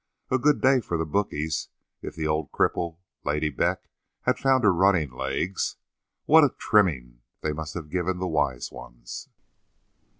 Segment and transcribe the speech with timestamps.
[0.31, 1.69] A good day for the bookies
[2.01, 3.83] if that old cripple, Lady Beck,
[4.23, 5.75] had found her running legs.
[6.25, 9.29] What a trimming they must have given the wise ones!